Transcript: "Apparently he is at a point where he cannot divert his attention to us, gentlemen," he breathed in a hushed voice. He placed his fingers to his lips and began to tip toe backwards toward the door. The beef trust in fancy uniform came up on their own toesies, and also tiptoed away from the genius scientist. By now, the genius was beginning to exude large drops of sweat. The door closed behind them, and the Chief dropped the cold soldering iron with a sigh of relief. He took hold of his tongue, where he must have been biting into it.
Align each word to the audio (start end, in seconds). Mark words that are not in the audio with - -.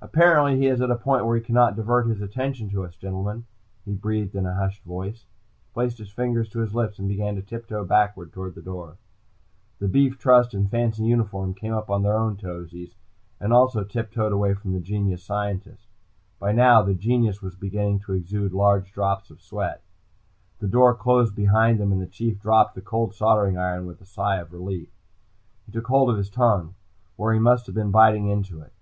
"Apparently 0.00 0.56
he 0.58 0.66
is 0.66 0.80
at 0.80 0.90
a 0.90 0.96
point 0.96 1.24
where 1.24 1.36
he 1.36 1.40
cannot 1.40 1.76
divert 1.76 2.08
his 2.08 2.20
attention 2.20 2.68
to 2.68 2.82
us, 2.84 2.96
gentlemen," 2.96 3.46
he 3.84 3.94
breathed 3.94 4.34
in 4.34 4.44
a 4.44 4.56
hushed 4.56 4.82
voice. 4.82 5.20
He 5.60 5.72
placed 5.72 5.98
his 5.98 6.10
fingers 6.10 6.48
to 6.48 6.58
his 6.58 6.74
lips 6.74 6.98
and 6.98 7.06
began 7.06 7.36
to 7.36 7.42
tip 7.42 7.68
toe 7.68 7.84
backwards 7.84 8.32
toward 8.34 8.56
the 8.56 8.60
door. 8.60 8.96
The 9.78 9.86
beef 9.86 10.18
trust 10.18 10.52
in 10.52 10.66
fancy 10.66 11.04
uniform 11.04 11.54
came 11.54 11.72
up 11.72 11.90
on 11.90 12.02
their 12.02 12.16
own 12.18 12.36
toesies, 12.36 12.96
and 13.38 13.52
also 13.52 13.84
tiptoed 13.84 14.32
away 14.32 14.52
from 14.54 14.72
the 14.72 14.80
genius 14.80 15.22
scientist. 15.22 15.86
By 16.40 16.50
now, 16.50 16.82
the 16.82 16.92
genius 16.94 17.40
was 17.40 17.54
beginning 17.54 18.00
to 18.00 18.14
exude 18.14 18.52
large 18.52 18.92
drops 18.92 19.30
of 19.30 19.40
sweat. 19.40 19.80
The 20.58 20.66
door 20.66 20.92
closed 20.92 21.36
behind 21.36 21.78
them, 21.78 21.92
and 21.92 22.02
the 22.02 22.06
Chief 22.08 22.40
dropped 22.40 22.74
the 22.74 22.80
cold 22.82 23.14
soldering 23.14 23.56
iron 23.56 23.86
with 23.86 24.00
a 24.00 24.06
sigh 24.06 24.38
of 24.40 24.52
relief. 24.52 24.88
He 25.66 25.70
took 25.70 25.86
hold 25.86 26.10
of 26.10 26.16
his 26.16 26.30
tongue, 26.30 26.74
where 27.14 27.32
he 27.32 27.38
must 27.38 27.66
have 27.66 27.76
been 27.76 27.92
biting 27.92 28.26
into 28.26 28.60
it. 28.60 28.72